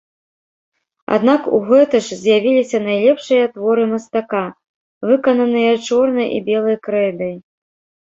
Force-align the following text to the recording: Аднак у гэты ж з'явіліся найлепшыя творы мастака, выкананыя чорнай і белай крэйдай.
Аднак 1.17 1.49
у 1.57 1.59
гэты 1.67 1.97
ж 2.05 2.17
з'явіліся 2.23 2.77
найлепшыя 2.87 3.45
творы 3.53 3.83
мастака, 3.95 4.43
выкананыя 5.13 5.81
чорнай 5.89 6.27
і 6.37 6.45
белай 6.53 6.77
крэйдай. 6.91 7.35